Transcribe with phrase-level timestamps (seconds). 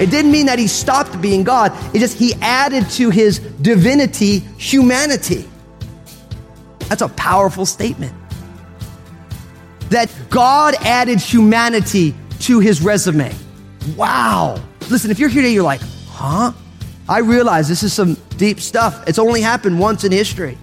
[0.00, 1.72] It didn't mean that he stopped being God.
[1.94, 5.48] It just he added to his divinity humanity.
[6.88, 8.14] That's a powerful statement.
[9.90, 13.34] That God added humanity to his resume.
[13.96, 14.62] Wow.
[14.88, 16.52] Listen, if you're here today, you're like, huh?
[17.08, 19.06] I realize this is some deep stuff.
[19.08, 20.56] It's only happened once in history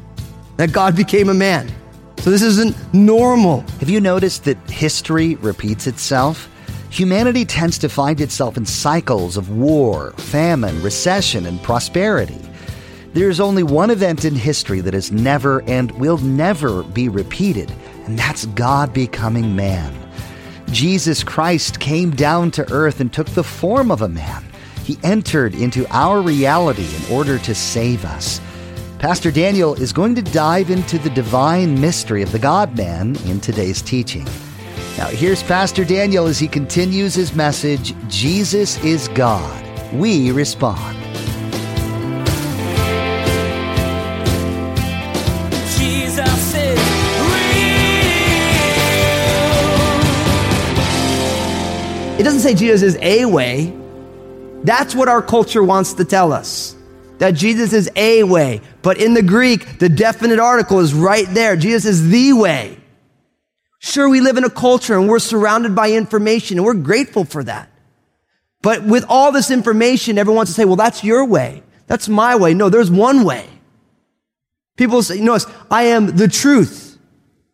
[0.56, 1.72] that God became a man.
[2.20, 3.62] So this isn't normal.
[3.80, 6.50] Have you noticed that history repeats itself?
[6.90, 12.40] Humanity tends to find itself in cycles of war, famine, recession, and prosperity.
[13.14, 17.72] There's only one event in history that has never and will never be repeated,
[18.08, 19.94] and that's God becoming man.
[20.72, 24.44] Jesus Christ came down to earth and took the form of a man.
[24.84, 28.42] He entered into our reality in order to save us.
[29.00, 33.40] Pastor Daniel is going to dive into the divine mystery of the God man in
[33.40, 34.26] today's teaching.
[34.98, 39.64] Now, here's Pastor Daniel as he continues his message Jesus is God.
[39.94, 40.97] We respond.
[52.28, 53.74] Doesn't say Jesus is a way.
[54.64, 56.76] That's what our culture wants to tell us.
[57.20, 58.60] That Jesus is a way.
[58.82, 61.56] But in the Greek, the definite article is right there.
[61.56, 62.78] Jesus is the way.
[63.80, 67.46] Sure, we live in a culture and we're surrounded by information and we're grateful for
[67.46, 67.72] that.
[68.62, 71.64] But with all this information, everyone wants to say, well, that's your way.
[71.86, 72.54] That's my way.
[72.54, 73.48] No, there's one way.
[74.76, 76.98] People say, You notice, I am the truth.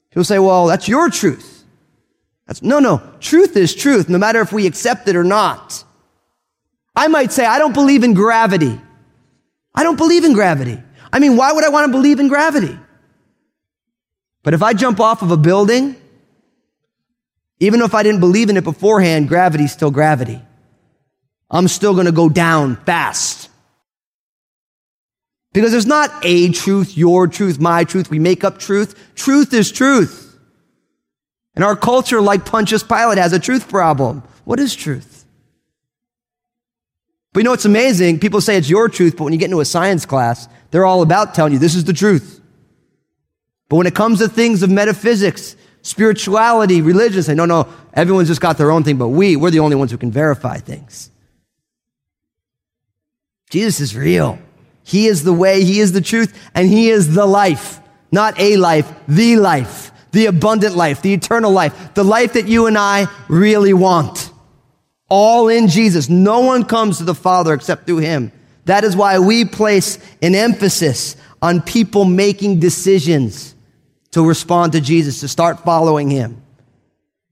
[0.09, 1.52] People say, well, that's your truth.
[2.47, 3.01] That's, no, no.
[3.19, 5.83] Truth is truth, no matter if we accept it or not.
[6.95, 8.79] I might say, I don't believe in gravity.
[9.73, 10.81] I don't believe in gravity.
[11.11, 12.77] I mean, why would I want to believe in gravity?
[14.43, 15.95] But if I jump off of a building,
[17.59, 20.41] even if I didn't believe in it beforehand, gravity's still gravity.
[21.49, 23.49] I'm still going to go down fast.
[25.53, 28.09] Because there's not a truth, your truth, my truth.
[28.09, 28.99] We make up truth.
[29.15, 30.32] Truth is truth.
[31.55, 34.23] And our culture, like Pontius Pilate, has a truth problem.
[34.43, 35.25] What is truth?
[37.31, 38.19] But you know what's amazing?
[38.19, 41.01] People say it's your truth, but when you get into a science class, they're all
[41.01, 42.41] about telling you this is the truth.
[43.69, 48.41] But when it comes to things of metaphysics, spirituality, religion, say, no, no, everyone's just
[48.41, 51.09] got their own thing, but we, we're the only ones who can verify things.
[53.49, 54.39] Jesus is real.
[54.83, 57.79] He is the way, He is the truth, and He is the life.
[58.11, 62.67] Not a life, the life, the abundant life, the eternal life, the life that you
[62.67, 64.31] and I really want.
[65.09, 66.07] All in Jesus.
[66.09, 68.31] No one comes to the Father except through Him.
[68.65, 73.53] That is why we place an emphasis on people making decisions
[74.11, 76.41] to respond to Jesus, to start following Him.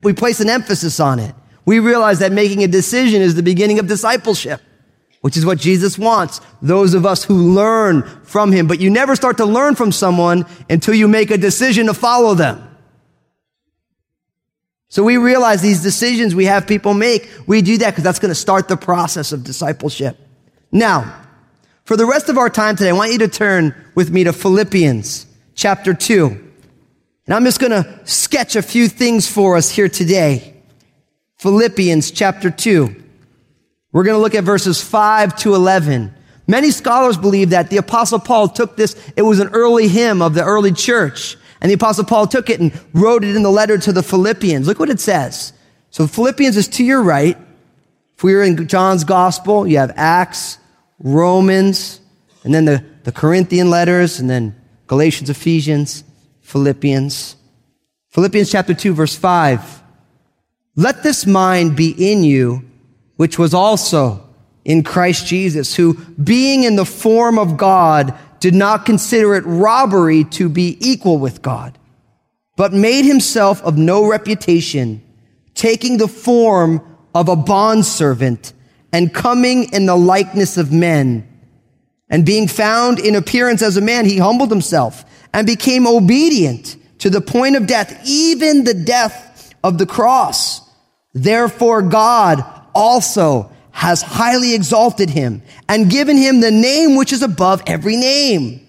[0.03, 1.34] We place an emphasis on it.
[1.64, 4.59] We realize that making a decision is the beginning of discipleship
[5.22, 6.41] which is what Jesus wants.
[6.62, 8.68] Those of us who learn from him.
[8.68, 12.34] But you never start to learn from someone until you make a decision to follow
[12.34, 12.68] them.
[14.91, 18.29] So we realize these decisions we have people make, we do that because that's going
[18.29, 20.18] to start the process of discipleship.
[20.69, 21.25] Now,
[21.85, 24.34] for the rest of our time today, I want you to turn with me to
[24.34, 26.25] Philippians chapter 2.
[26.28, 30.56] And I'm just going to sketch a few things for us here today.
[31.38, 32.94] Philippians chapter 2.
[33.94, 36.13] We're going to look at verses 5 to 11.
[36.47, 40.34] Many scholars believe that the apostle Paul took this, it was an early hymn of
[40.34, 41.38] the early church.
[41.62, 44.68] And the apostle Paul took it and wrote it in the letter to the Philippians.
[44.68, 45.54] Look what it says.
[45.92, 47.38] So Philippians is to your right.
[48.18, 50.58] If we were in John's gospel, you have Acts,
[51.00, 52.00] Romans,
[52.44, 54.56] and then the, the Corinthian letters, and then
[54.88, 56.04] Galatians, Ephesians,
[56.42, 57.36] Philippians.
[58.09, 59.84] Philippians chapter 2, verse 5.
[60.76, 62.64] Let this mind be in you,
[63.18, 64.28] which was also
[64.66, 70.26] in Christ Jesus, who being in the form of God did not consider it robbery
[70.26, 71.78] to be equal with God,
[72.58, 75.02] but made himself of no reputation,
[75.53, 76.82] taking the form
[77.14, 78.52] of a bondservant
[78.91, 81.28] and coming in the likeness of men.
[82.09, 87.11] And being found in appearance as a man, he humbled himself and became obedient to
[87.11, 90.61] the point of death, even the death of the cross.
[91.14, 97.62] Therefore God also has highly exalted him and given him the name which is above
[97.66, 98.68] every name.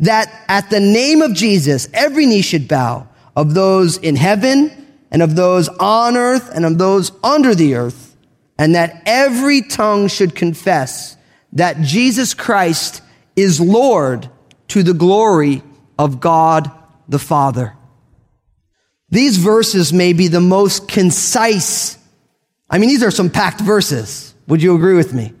[0.00, 5.22] That at the name of Jesus, every knee should bow of those in heaven and
[5.22, 8.16] of those on earth and of those under the earth,
[8.58, 11.16] and that every tongue should confess
[11.52, 13.02] that Jesus Christ
[13.36, 14.28] is Lord
[14.68, 15.62] to the glory
[15.98, 16.70] of God
[17.08, 17.74] the Father.
[19.10, 21.96] These verses may be the most concise.
[22.68, 24.34] I mean, these are some packed verses.
[24.48, 25.32] Would you agree with me?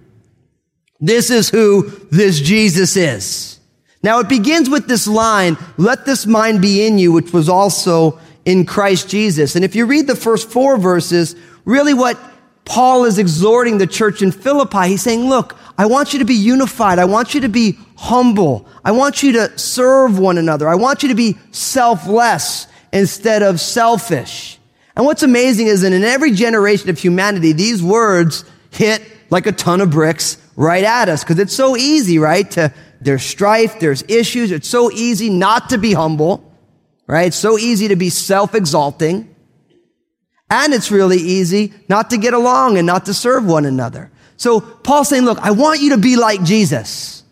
[1.00, 3.58] This is who this Jesus is.
[4.02, 8.20] Now it begins with this line, let this mind be in you, which was also
[8.44, 9.56] in Christ Jesus.
[9.56, 11.34] And if you read the first four verses,
[11.64, 12.18] really what
[12.64, 16.34] Paul is exhorting the church in Philippi, he's saying, look, I want you to be
[16.34, 16.98] unified.
[16.98, 18.68] I want you to be humble.
[18.84, 20.68] I want you to serve one another.
[20.68, 24.58] I want you to be selfless instead of selfish.
[24.96, 29.52] And what's amazing is that in every generation of humanity, these words hit like a
[29.52, 32.50] ton of bricks right at us because it's so easy, right?
[32.52, 34.50] To, there's strife, there's issues.
[34.50, 36.52] It's so easy not to be humble,
[37.06, 37.28] right?
[37.28, 39.34] It's so easy to be self-exalting.
[40.50, 44.10] And it's really easy not to get along and not to serve one another.
[44.36, 47.22] So Paul's saying, look, I want you to be like Jesus.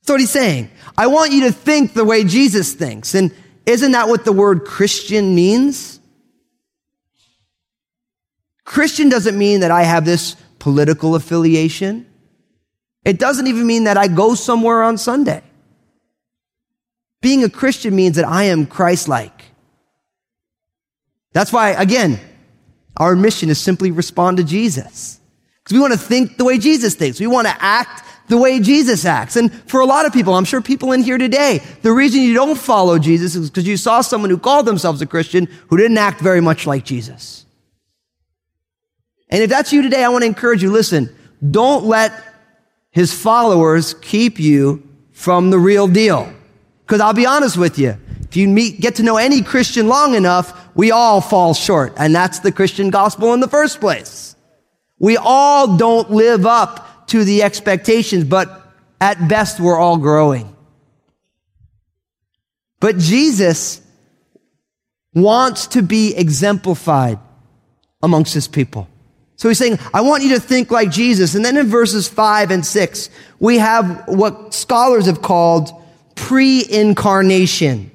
[0.00, 0.70] That's what he's saying.
[0.96, 3.14] I want you to think the way Jesus thinks.
[3.14, 3.34] And
[3.66, 6.00] isn't that what the word Christian means?
[8.64, 12.04] Christian doesn't mean that I have this political affiliation.
[13.04, 15.44] It doesn't even mean that I go somewhere on Sunday.
[17.22, 19.44] Being a Christian means that I am Christ-like.
[21.32, 22.18] That's why, again,
[22.96, 25.20] our mission is simply respond to Jesus.
[25.62, 27.20] Because we want to think the way Jesus thinks.
[27.20, 29.36] We want to act the way Jesus acts.
[29.36, 32.34] And for a lot of people, I'm sure people in here today, the reason you
[32.34, 35.98] don't follow Jesus is because you saw someone who called themselves a Christian who didn't
[35.98, 37.45] act very much like Jesus.
[39.28, 41.14] And if that's you today, I want to encourage you, listen,
[41.50, 42.12] don't let
[42.90, 46.32] his followers keep you from the real deal.
[46.86, 50.14] Because I'll be honest with you, if you meet, get to know any Christian long
[50.14, 51.94] enough, we all fall short.
[51.96, 54.36] And that's the Christian gospel in the first place.
[54.98, 58.62] We all don't live up to the expectations, but
[59.00, 60.54] at best we're all growing.
[62.80, 63.80] But Jesus
[65.14, 67.18] wants to be exemplified
[68.02, 68.88] amongst his people.
[69.36, 71.34] So he's saying, I want you to think like Jesus.
[71.34, 75.70] And then in verses five and six, we have what scholars have called
[76.14, 77.90] pre-incarnation.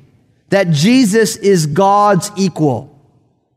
[0.49, 2.95] That Jesus is God's equal.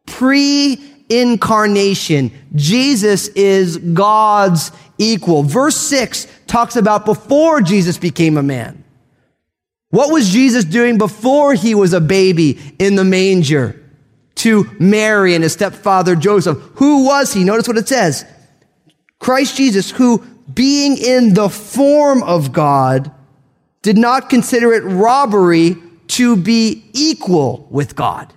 [0.06, 2.30] Pre-incarnation.
[2.54, 5.42] Jesus is God's equal.
[5.42, 8.82] Verse six talks about before Jesus became a man.
[9.90, 13.78] What was Jesus doing before he was a baby in the manger?
[14.44, 16.58] To Mary and his stepfather Joseph.
[16.74, 17.44] Who was he?
[17.44, 18.26] Notice what it says.
[19.18, 23.10] Christ Jesus, who being in the form of God,
[23.80, 25.76] did not consider it robbery
[26.08, 28.34] to be equal with God.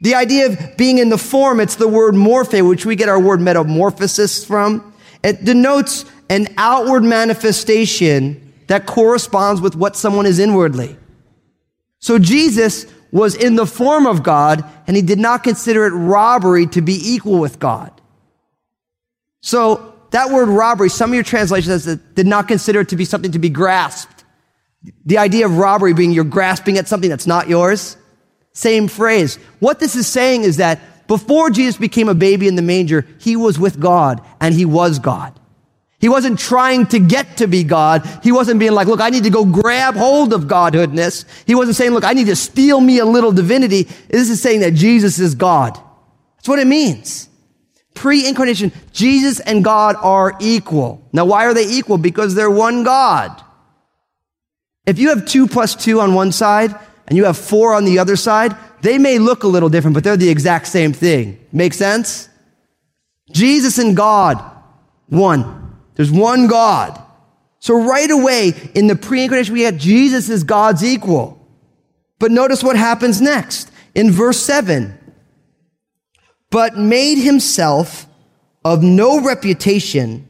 [0.00, 3.20] The idea of being in the form, it's the word morphe, which we get our
[3.20, 4.92] word metamorphosis from.
[5.22, 10.96] It denotes an outward manifestation that corresponds with what someone is inwardly.
[12.00, 16.66] So Jesus was in the form of God and he did not consider it robbery
[16.68, 17.92] to be equal with God.
[19.42, 23.04] So that word robbery, some of your translations says did not consider it to be
[23.04, 24.24] something to be grasped.
[25.04, 27.96] The idea of robbery being you're grasping at something that's not yours.
[28.52, 29.36] Same phrase.
[29.60, 33.36] What this is saying is that before Jesus became a baby in the manger, he
[33.36, 35.38] was with God and he was God.
[36.02, 38.04] He wasn't trying to get to be God.
[38.24, 41.24] He wasn't being like, look, I need to go grab hold of Godhoodness.
[41.46, 43.84] He wasn't saying, look, I need to steal me a little divinity.
[44.08, 45.78] This is saying that Jesus is God.
[46.36, 47.28] That's what it means.
[47.94, 51.08] Pre-incarnation, Jesus and God are equal.
[51.12, 51.98] Now, why are they equal?
[51.98, 53.40] Because they're one God.
[54.84, 56.74] If you have two plus two on one side
[57.06, 60.02] and you have four on the other side, they may look a little different, but
[60.02, 61.38] they're the exact same thing.
[61.52, 62.28] Make sense?
[63.30, 64.42] Jesus and God,
[65.06, 65.61] one.
[65.94, 67.00] There's one God.
[67.58, 71.38] So right away in the pre-incarnation, we had Jesus as God's equal.
[72.18, 74.98] But notice what happens next in verse seven.
[76.50, 78.06] But made himself
[78.64, 80.28] of no reputation,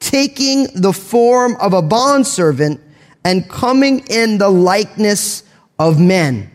[0.00, 2.80] taking the form of a bondservant
[3.24, 5.44] and coming in the likeness
[5.78, 6.50] of men.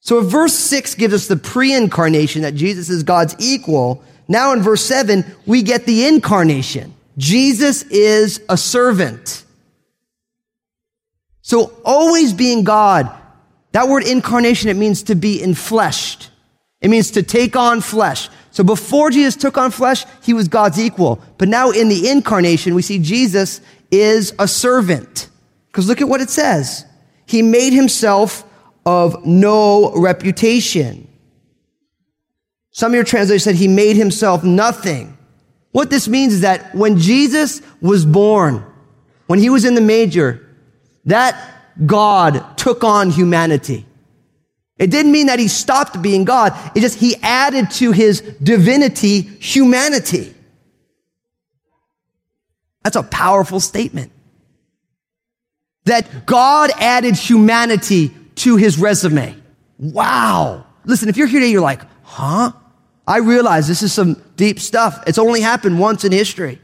[0.00, 4.60] So if verse six gives us the pre-incarnation that Jesus is God's equal, now in
[4.60, 6.94] verse seven, we get the incarnation.
[7.16, 9.44] Jesus is a servant.
[11.42, 13.10] So always being God,
[13.72, 16.28] that word incarnation, it means to be enfleshed.
[16.80, 18.28] It means to take on flesh.
[18.50, 21.20] So before Jesus took on flesh, he was God's equal.
[21.38, 25.28] But now in the incarnation, we see Jesus is a servant.
[25.66, 26.84] Because look at what it says.
[27.26, 28.44] He made himself
[28.86, 31.08] of no reputation.
[32.70, 35.16] Some of your translators said he made himself nothing.
[35.74, 38.64] What this means is that when Jesus was born,
[39.26, 40.40] when he was in the major,
[41.06, 41.34] that
[41.84, 43.84] God took on humanity.
[44.78, 46.56] It didn't mean that he stopped being God.
[46.76, 50.32] It just, he added to his divinity humanity.
[52.84, 54.12] That's a powerful statement.
[55.86, 59.34] That God added humanity to his resume.
[59.80, 60.66] Wow.
[60.84, 62.52] Listen, if you're here today, you're like, huh?
[63.06, 65.02] I realize this is some deep stuff.
[65.06, 66.58] It's only happened once in history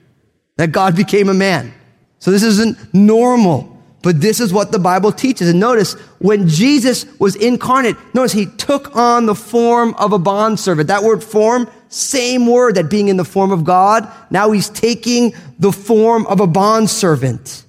[0.57, 1.73] that God became a man.
[2.19, 3.71] So this isn't normal.
[4.03, 5.51] But this is what the Bible teaches.
[5.51, 10.89] And notice when Jesus was incarnate, notice he took on the form of a bondservant.
[10.89, 14.11] That word form, same word that being in the form of God.
[14.31, 17.65] Now he's taking the form of a bondservant.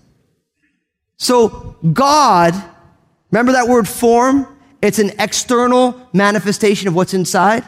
[1.17, 2.53] So God,
[3.29, 4.47] remember that word form?
[4.81, 7.65] It's an external manifestation of what's inside.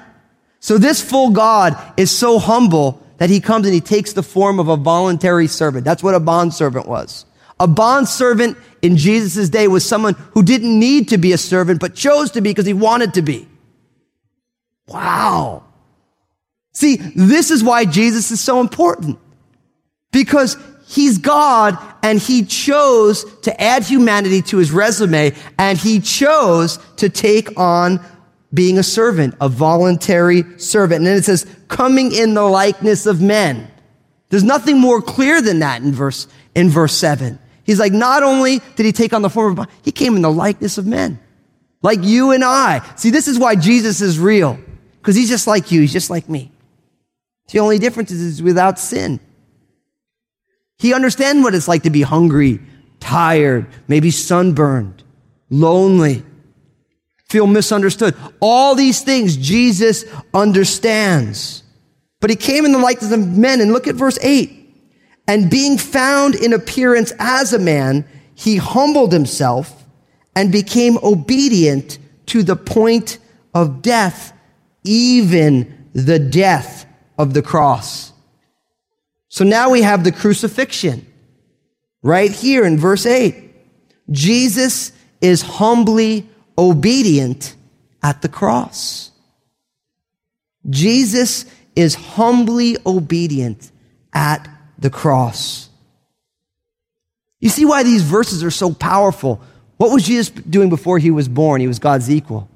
[0.64, 4.62] So this full God is so humble that he comes and he takes the form
[4.62, 5.84] of a voluntary servant.
[5.84, 7.26] That's what a bondservant was.
[7.60, 11.82] A bond servant in Jesus' day was someone who didn't need to be a servant,
[11.82, 13.46] but chose to be because he wanted to be.
[14.88, 15.66] Wow.
[16.72, 19.20] See, this is why Jesus is so important.
[20.14, 20.56] Because
[20.88, 27.10] he's God and he chose to add humanity to his resume and he chose to
[27.10, 28.00] take on
[28.54, 31.00] being a servant, a voluntary servant.
[31.00, 33.70] And then it says, coming in the likeness of men.
[34.30, 37.40] There's nothing more clear than that in verse, in verse seven.
[37.64, 40.32] He's like, not only did he take on the form of, he came in the
[40.32, 41.20] likeness of men.
[41.82, 42.82] Like you and I.
[42.96, 44.60] See, this is why Jesus is real.
[45.00, 45.82] Because he's just like you.
[45.82, 46.52] He's just like me.
[47.52, 49.20] The only difference is without sin.
[50.78, 52.60] He understands what it's like to be hungry,
[53.00, 55.04] tired, maybe sunburned,
[55.50, 56.24] lonely,
[57.34, 58.16] feel misunderstood.
[58.40, 61.64] All these things Jesus understands.
[62.22, 63.60] But he came in the likeness of men.
[63.60, 64.52] And look at verse 8.
[65.28, 69.84] And being found in appearance as a man, he humbled himself
[70.36, 71.98] and became obedient
[72.28, 73.18] to the point
[73.56, 74.32] of death,
[74.84, 76.86] even the death
[77.18, 78.14] of the cross.
[79.30, 81.08] So now we have the crucifixion
[82.04, 83.52] right here in verse 8.
[84.12, 87.56] Jesus is humbly obedient
[88.02, 89.12] at the cross.
[90.70, 91.46] Jesus
[91.76, 93.72] is humbly obedient
[94.14, 95.70] at the cross.
[97.40, 99.42] You see why these verses are so powerful.
[99.78, 101.60] What was Jesus doing before he was born?
[101.60, 102.50] He was God's equal.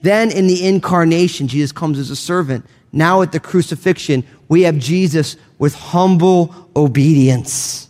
[0.00, 2.66] Then in the incarnation, Jesus comes as a servant.
[2.92, 7.88] Now at the crucifixion, we have Jesus with humble obedience.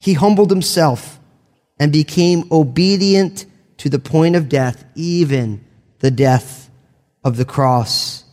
[0.00, 1.17] He humbled himself
[1.78, 3.46] and became obedient
[3.78, 5.64] to the point of death, even
[6.00, 6.70] the death
[7.24, 8.24] of the cross.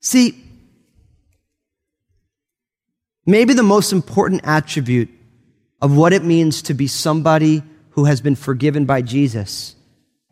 [0.00, 0.42] See,
[3.26, 5.10] maybe the most important attribute
[5.80, 9.76] of what it means to be somebody who has been forgiven by Jesus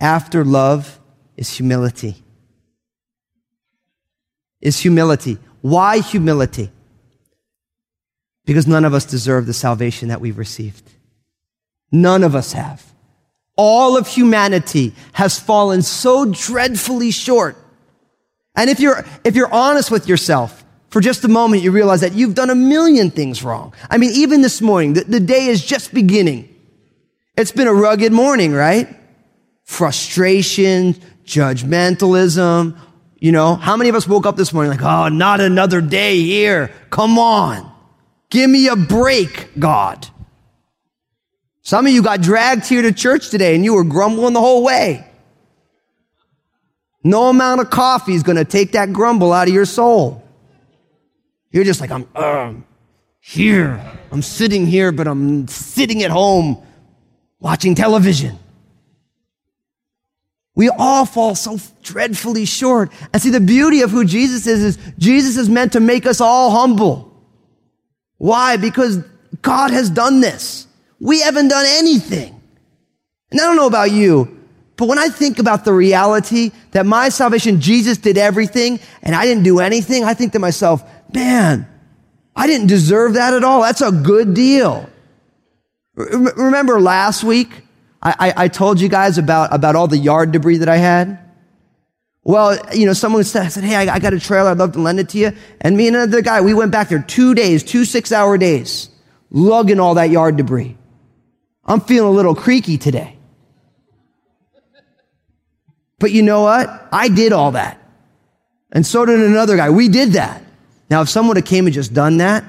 [0.00, 0.98] after love
[1.36, 2.22] is humility.
[4.60, 5.38] Is humility.
[5.60, 6.70] Why humility?
[8.44, 10.90] Because none of us deserve the salvation that we've received.
[11.90, 12.84] None of us have.
[13.56, 17.56] All of humanity has fallen so dreadfully short.
[18.54, 22.14] And if you're, if you're honest with yourself, for just a moment, you realize that
[22.14, 23.74] you've done a million things wrong.
[23.90, 26.54] I mean, even this morning, the, the day is just beginning.
[27.36, 28.88] It's been a rugged morning, right?
[29.64, 32.78] Frustration, judgmentalism.
[33.18, 36.20] You know, how many of us woke up this morning like, oh, not another day
[36.20, 36.72] here.
[36.90, 37.70] Come on.
[38.30, 40.08] Give me a break, God.
[41.68, 44.64] Some of you got dragged here to church today and you were grumbling the whole
[44.64, 45.06] way.
[47.04, 50.26] No amount of coffee is going to take that grumble out of your soul.
[51.50, 52.54] You're just like, I'm uh,
[53.20, 53.78] here.
[54.10, 56.56] I'm sitting here, but I'm sitting at home
[57.38, 58.38] watching television.
[60.54, 62.90] We all fall so dreadfully short.
[63.12, 66.22] And see, the beauty of who Jesus is, is Jesus is meant to make us
[66.22, 67.12] all humble.
[68.16, 68.56] Why?
[68.56, 69.04] Because
[69.42, 70.64] God has done this.
[71.00, 72.40] We haven't done anything.
[73.30, 74.38] And I don't know about you,
[74.78, 79.24] but when I think about the reality that my salvation, Jesus did everything and I
[79.24, 81.68] didn't do anything, I think to myself, man,
[82.34, 83.62] I didn't deserve that at all.
[83.62, 84.88] That's a good deal.
[85.96, 87.50] Remember last week,
[88.00, 91.18] I, I, I told you guys about, about all the yard debris that I had?
[92.22, 94.50] Well, you know, someone said, Hey, I got a trailer.
[94.50, 95.32] I'd love to lend it to you.
[95.60, 98.90] And me and another guy, we went back there two days, two six hour days,
[99.30, 100.77] lugging all that yard debris.
[101.68, 103.16] I'm feeling a little creaky today.
[105.98, 106.88] But you know what?
[106.90, 107.80] I did all that.
[108.72, 109.70] And so did another guy.
[109.70, 110.42] We did that.
[110.90, 112.44] Now, if someone had came and just done that,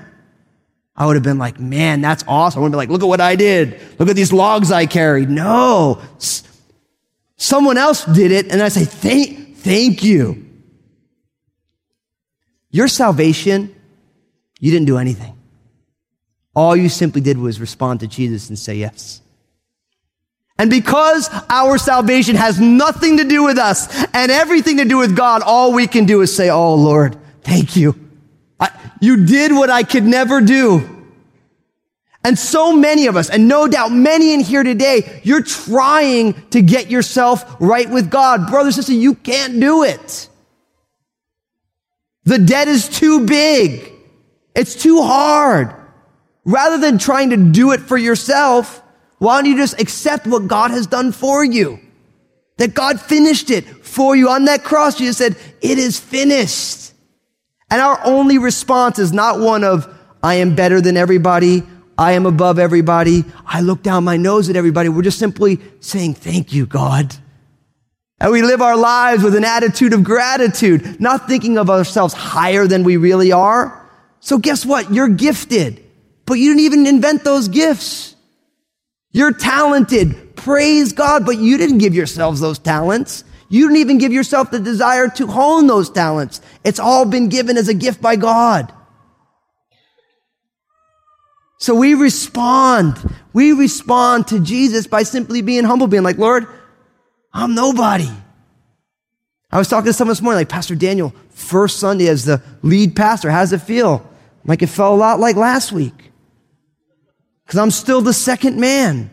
[0.95, 2.59] I would have been like, man, that's awesome.
[2.59, 3.79] I would have been like, look at what I did.
[3.99, 5.29] Look at these logs I carried.
[5.29, 6.01] No.
[7.37, 10.45] Someone else did it, and I say, thank, thank you.
[12.69, 13.73] Your salvation,
[14.59, 15.38] you didn't do anything.
[16.55, 19.21] All you simply did was respond to Jesus and say yes.
[20.57, 25.15] And because our salvation has nothing to do with us and everything to do with
[25.15, 27.95] God, all we can do is say, Oh Lord, thank you.
[28.59, 30.97] I, you did what I could never do.
[32.25, 36.61] And so many of us, and no doubt many in here today, you're trying to
[36.61, 38.47] get yourself right with God.
[38.47, 40.27] Brother, sister, you can't do it.
[42.25, 43.93] The debt is too big.
[44.53, 45.73] It's too hard.
[46.49, 48.81] Rather than trying to do it for yourself,
[49.19, 51.79] why don't you just accept what God has done for you?
[52.57, 54.97] That God finished it for you on that cross.
[54.97, 56.91] Jesus said, it is finished.
[57.69, 61.61] And our only response is not one of, I am better than everybody.
[61.99, 63.25] I am above everybody.
[63.45, 64.89] I look down my nose at everybody.
[64.89, 67.15] We're just simply saying, thank you, God.
[68.19, 72.65] And we live our lives with an attitude of gratitude, not thinking of ourselves higher
[72.65, 73.87] than we really are.
[74.19, 74.91] So guess what?
[74.91, 75.85] You're gifted,
[76.29, 78.15] but you didn't even invent those gifts.
[79.11, 80.35] You're talented.
[80.35, 83.23] Praise God, but you didn't give yourselves those talents.
[83.49, 86.39] You didn't even give yourself the desire to hone those talents.
[86.63, 88.71] It's all been given as a gift by God.
[91.57, 92.97] So we respond.
[93.33, 96.45] We respond to Jesus by simply being humble, being like, Lord,
[97.33, 98.11] I'm nobody.
[99.51, 102.95] I was talking to someone this morning, like Pastor Daniel, first Sunday as the lead
[102.95, 103.31] pastor.
[103.31, 104.07] How does it feel?
[104.45, 106.08] Like it felt a lot like last week.
[107.49, 109.09] Because I'm still the second man.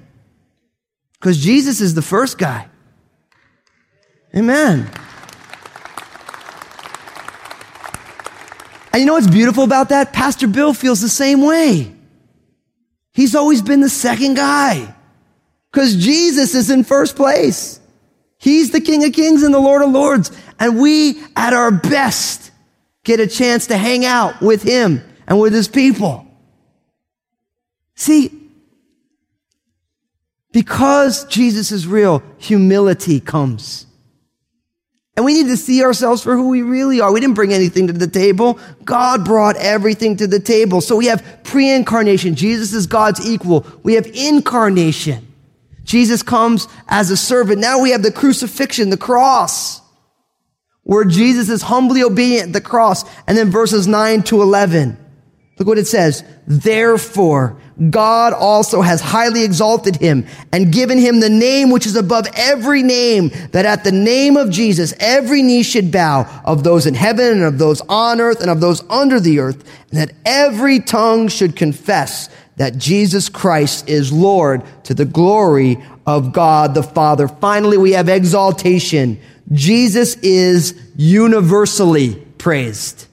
[1.14, 2.69] Because Jesus is the first guy.
[4.35, 4.90] Amen.
[8.92, 10.12] And you know what's beautiful about that?
[10.12, 11.90] Pastor Bill feels the same way.
[13.14, 14.94] He's always been the second guy.
[15.72, 17.81] Because Jesus is in first place.
[18.37, 20.31] He's the King of Kings and the Lord of Lords.
[20.61, 22.51] And we, at our best,
[23.03, 26.25] get a chance to hang out with Him and with His people.
[27.96, 28.30] See,
[30.52, 33.87] because Jesus is real, humility comes.
[35.16, 37.11] And we need to see ourselves for who we really are.
[37.11, 38.59] We didn't bring anything to the table.
[38.85, 40.82] God brought everything to the table.
[40.82, 42.35] So we have pre-incarnation.
[42.35, 43.66] Jesus is God's equal.
[43.82, 45.26] We have incarnation.
[45.85, 47.61] Jesus comes as a servant.
[47.61, 49.80] Now we have the crucifixion, the cross,
[50.82, 53.04] where Jesus is humbly obedient at the cross.
[53.26, 54.98] And then verses 9 to 11.
[55.59, 56.24] Look what it says.
[56.46, 57.59] Therefore,
[57.90, 62.82] God also has highly exalted him and given him the name which is above every
[62.82, 67.32] name, that at the name of Jesus, every knee should bow of those in heaven
[67.32, 71.28] and of those on earth and of those under the earth, and that every tongue
[71.28, 77.28] should confess that Jesus Christ is Lord to the glory of God the Father.
[77.28, 79.20] Finally, we have exaltation.
[79.52, 83.06] Jesus is universally praised.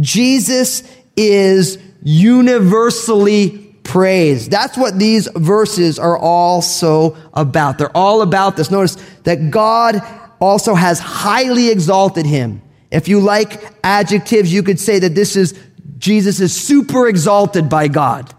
[0.00, 0.82] Jesus
[1.16, 3.61] is universally
[3.92, 4.50] praised.
[4.50, 7.76] That's what these verses are all so about.
[7.76, 8.70] They're all about this.
[8.70, 10.02] Notice that God
[10.40, 12.62] also has highly exalted him.
[12.90, 15.58] If you like adjectives, you could say that this is
[15.98, 18.34] Jesus is super exalted by God.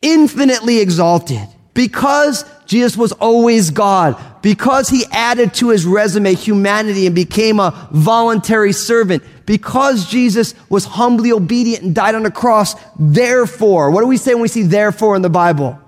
[0.00, 1.46] Infinitely exalted.
[1.74, 7.90] Because Jesus was always God, because he added to his resume humanity and became a
[7.92, 14.06] voluntary servant, because Jesus was humbly obedient and died on the cross, therefore, what do
[14.06, 15.78] we say when we see therefore in the Bible?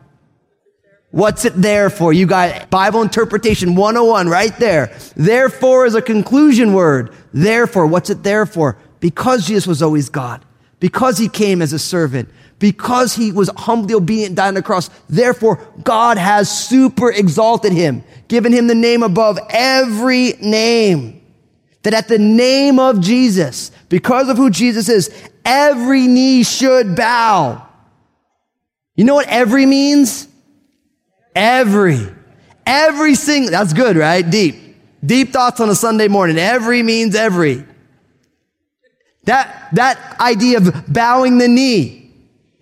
[1.10, 2.12] What's it there for?
[2.12, 4.96] You got Bible interpretation 101 right there.
[5.16, 7.12] Therefore is a conclusion word.
[7.32, 8.78] Therefore, what's it there for?
[9.00, 10.44] Because Jesus was always God.
[10.80, 14.90] Because he came as a servant because he was humbly obedient, died on the cross.
[15.08, 21.17] Therefore, God has super exalted him, given him the name above every name.
[21.88, 25.10] That at the name of Jesus, because of who Jesus is,
[25.42, 27.66] every knee should bow.
[28.94, 30.28] You know what every means?
[31.34, 32.06] Every.
[32.66, 34.28] Every single, that's good, right?
[34.28, 34.76] Deep.
[35.02, 36.36] Deep thoughts on a Sunday morning.
[36.36, 37.64] Every means every.
[39.24, 41.98] That, that idea of bowing the knee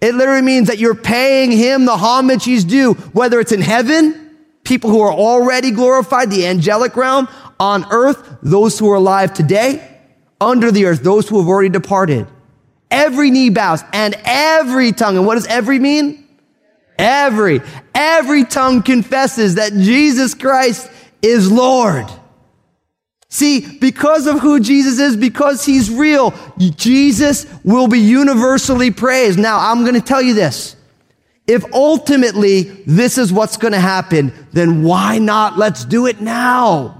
[0.00, 4.36] it literally means that you're paying him the homage he's due, whether it's in heaven,
[4.62, 9.98] people who are already glorified, the angelic realm, on earth, those who are alive today,
[10.40, 12.26] under the earth, those who have already departed.
[12.90, 15.16] Every knee bows and every tongue.
[15.16, 16.26] And what does every mean?
[16.98, 17.60] Every,
[17.94, 20.90] every tongue confesses that Jesus Christ
[21.20, 22.06] is Lord.
[23.28, 29.38] See, because of who Jesus is, because he's real, Jesus will be universally praised.
[29.38, 30.76] Now, I'm going to tell you this.
[31.46, 35.58] If ultimately this is what's going to happen, then why not?
[35.58, 36.95] Let's do it now.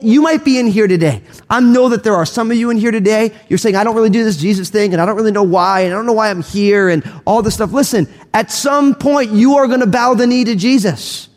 [0.00, 1.22] You might be in here today.
[1.50, 3.32] I know that there are some of you in here today.
[3.48, 5.80] You're saying, I don't really do this Jesus thing and I don't really know why
[5.80, 7.72] and I don't know why I'm here and all this stuff.
[7.72, 11.28] Listen, at some point you are going to bow the knee to Jesus.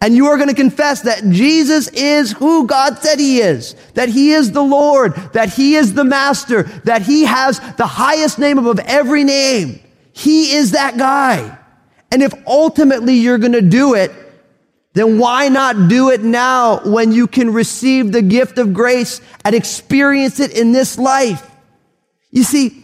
[0.00, 4.08] And you are going to confess that Jesus is who God said he is, that
[4.08, 8.58] he is the Lord, that he is the master, that he has the highest name
[8.58, 9.80] above every name.
[10.12, 11.58] He is that guy.
[12.12, 14.12] And if ultimately you're going to do it,
[14.96, 19.54] then why not do it now when you can receive the gift of grace and
[19.54, 21.50] experience it in this life?
[22.30, 22.82] You see,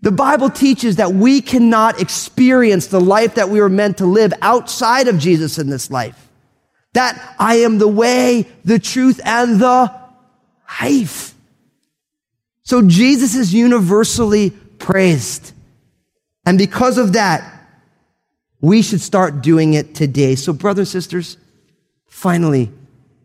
[0.00, 4.32] the Bible teaches that we cannot experience the life that we were meant to live
[4.42, 6.28] outside of Jesus in this life.
[6.94, 9.94] That I am the way, the truth, and the
[10.80, 11.32] life.
[12.64, 15.52] So Jesus is universally praised.
[16.44, 17.55] And because of that,
[18.66, 20.34] we should start doing it today.
[20.34, 21.36] So, brothers and sisters,
[22.08, 22.72] finally,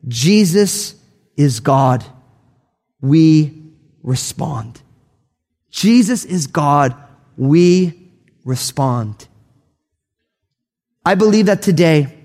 [0.07, 0.93] Jesus
[1.35, 2.05] is God.
[3.01, 3.63] We
[4.03, 4.79] respond.
[5.71, 6.95] Jesus is God.
[7.37, 8.11] We
[8.45, 9.27] respond.
[11.03, 12.15] I believe that today,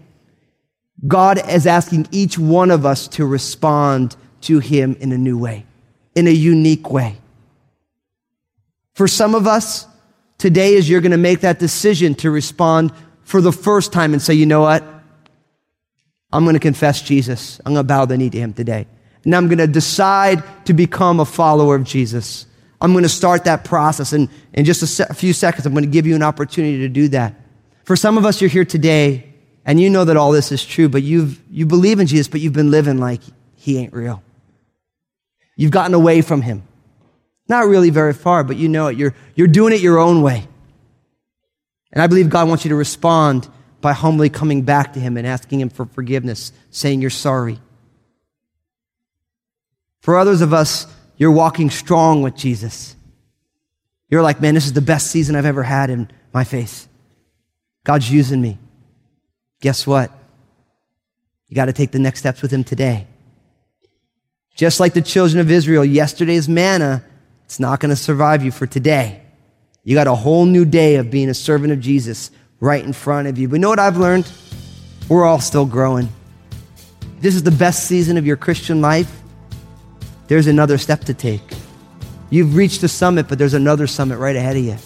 [1.08, 5.64] God is asking each one of us to respond to Him in a new way,
[6.14, 7.16] in a unique way.
[8.92, 9.86] For some of us,
[10.38, 12.92] Today is you're going to make that decision to respond
[13.26, 14.84] for the first time and say, you know what?
[16.32, 17.60] I'm going to confess Jesus.
[17.66, 18.86] I'm going to bow the knee to him today.
[19.24, 22.46] And I'm going to decide to become a follower of Jesus.
[22.80, 24.12] I'm going to start that process.
[24.12, 26.78] And in just a, se- a few seconds, I'm going to give you an opportunity
[26.78, 27.34] to do that.
[27.84, 29.34] For some of us, you're here today
[29.64, 32.40] and you know that all this is true, but you've, you believe in Jesus, but
[32.40, 33.22] you've been living like
[33.56, 34.22] he ain't real.
[35.56, 36.62] You've gotten away from him.
[37.48, 38.96] Not really very far, but you know it.
[38.96, 40.46] You're, you're doing it your own way.
[41.92, 43.48] And I believe God wants you to respond
[43.80, 47.58] by humbly coming back to Him and asking Him for forgiveness, saying you're sorry.
[50.00, 52.94] For others of us, you're walking strong with Jesus.
[54.08, 56.88] You're like, man, this is the best season I've ever had in my faith.
[57.84, 58.58] God's using me.
[59.60, 60.10] Guess what?
[61.48, 63.06] You got to take the next steps with Him today.
[64.54, 67.04] Just like the children of Israel, yesterday's manna
[67.46, 69.22] it's not going to survive you for today.
[69.86, 73.28] You got a whole new day of being a servant of Jesus right in front
[73.28, 73.48] of you.
[73.48, 74.28] But know what I've learned?
[75.08, 76.08] We're all still growing.
[77.20, 79.22] This is the best season of your Christian life.
[80.26, 81.40] There's another step to take.
[82.30, 84.76] You've reached the summit, but there's another summit right ahead of you.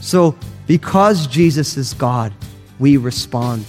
[0.00, 0.34] So,
[0.66, 2.32] because Jesus is God,
[2.78, 3.66] we respond.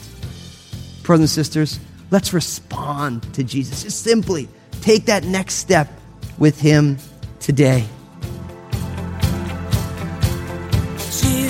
[1.04, 3.84] Brothers and sisters, let's respond to Jesus.
[3.84, 4.48] Just simply
[4.80, 5.92] take that next step
[6.38, 6.98] with Him
[7.42, 7.86] today.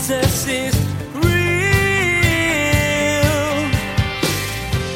[0.08, 0.74] Jesus is
[1.16, 1.26] real.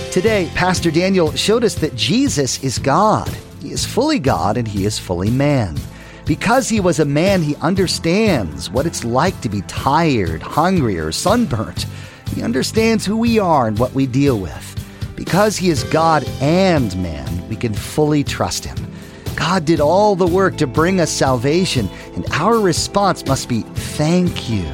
[0.10, 3.28] Today, Pastor Daniel showed us that Jesus is God.
[3.62, 5.78] He is fully God and he is fully man.
[6.26, 11.12] Because he was a man, he understands what it's like to be tired, hungry, or
[11.12, 11.88] sunburnt.
[12.34, 15.14] He understands who we are and what we deal with.
[15.18, 18.78] Because he is God and man, we can fully trust him.
[19.36, 24.50] God did all the work to bring us salvation, and our response must be thank
[24.50, 24.74] you.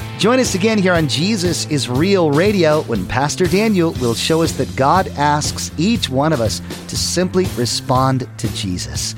[0.21, 4.51] Join us again here on Jesus is Real Radio when Pastor Daniel will show us
[4.51, 9.15] that God asks each one of us to simply respond to Jesus.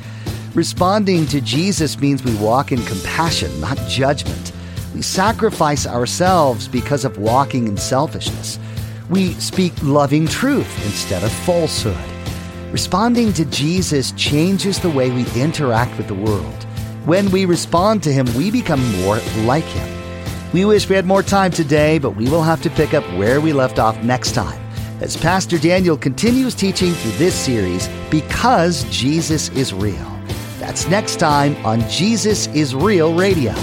[0.56, 4.54] Responding to Jesus means we walk in compassion, not judgment.
[4.96, 8.58] We sacrifice ourselves because of walking in selfishness.
[9.10, 11.98] We speak loving truth instead of falsehood.
[12.72, 16.64] Responding to Jesus changes the way we interact with the world.
[17.04, 19.93] When we respond to Him, we become more like Him.
[20.54, 23.42] We wish we had more time today, but we will have to pick up where
[23.42, 24.62] we left off next time
[25.02, 30.20] as Pastor Daniel continues teaching through this series, Because Jesus is Real.
[30.60, 33.54] That's next time on Jesus is Real Radio.